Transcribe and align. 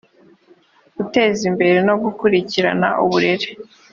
guteza 0.97 1.41
imbere 1.49 1.77
no 1.87 1.95
gukurikirana 2.03 2.87
uburere 3.03 3.47